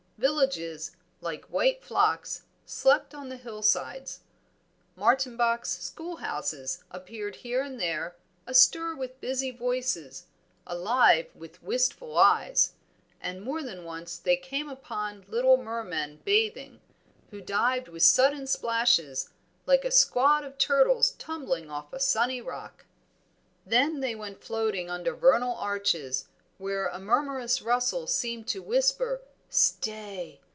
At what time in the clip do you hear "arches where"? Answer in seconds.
25.55-26.85